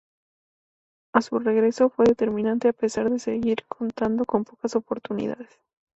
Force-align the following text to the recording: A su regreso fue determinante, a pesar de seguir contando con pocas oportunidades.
A 1.13 1.21
su 1.21 1.37
regreso 1.37 1.89
fue 1.91 2.05
determinante, 2.07 2.67
a 2.67 2.73
pesar 2.73 3.11
de 3.11 3.19
seguir 3.19 3.65
contando 3.67 4.25
con 4.25 4.45
pocas 4.45 4.75
oportunidades. 4.75 5.47